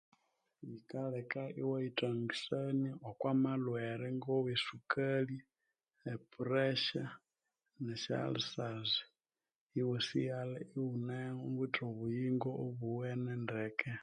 [0.69, 5.37] Bikaleka iwayithangisania okwa malhwere ngo we sukali
[6.13, 7.05] epuresya
[7.83, 9.01] ne syalisazi
[9.79, 13.91] iwa sighalha ighu nawithe obuyingo obuwene ndeke